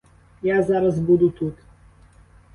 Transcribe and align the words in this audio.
Я 0.41 0.63
зараз 0.63 0.99
буду 0.99 1.29
тут. 1.29 1.53